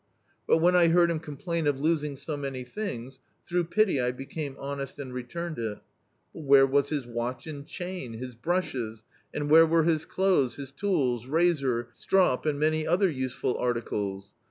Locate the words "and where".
9.31-9.67